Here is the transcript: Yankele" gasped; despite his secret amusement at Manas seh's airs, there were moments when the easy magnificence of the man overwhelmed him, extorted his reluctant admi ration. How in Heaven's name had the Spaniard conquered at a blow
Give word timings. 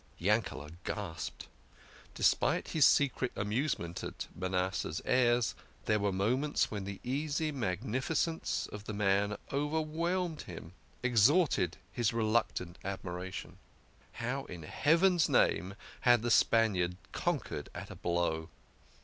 Yankele" 0.19 0.71
gasped; 0.83 1.45
despite 2.15 2.69
his 2.69 2.87
secret 2.87 3.31
amusement 3.35 4.03
at 4.03 4.25
Manas 4.35 4.77
seh's 4.77 4.99
airs, 5.05 5.53
there 5.85 5.99
were 5.99 6.11
moments 6.11 6.71
when 6.71 6.85
the 6.85 6.99
easy 7.03 7.51
magnificence 7.51 8.67
of 8.73 8.85
the 8.85 8.93
man 8.95 9.37
overwhelmed 9.53 10.41
him, 10.41 10.71
extorted 11.03 11.77
his 11.91 12.13
reluctant 12.13 12.79
admi 12.83 13.13
ration. 13.15 13.59
How 14.13 14.45
in 14.45 14.63
Heaven's 14.63 15.29
name 15.29 15.75
had 15.99 16.23
the 16.23 16.31
Spaniard 16.31 16.97
conquered 17.11 17.69
at 17.75 17.91
a 17.91 17.95
blow 17.95 18.49